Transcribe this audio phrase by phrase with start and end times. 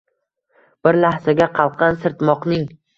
[0.89, 2.71] Bir lahzaga qalqqan sirtmoqning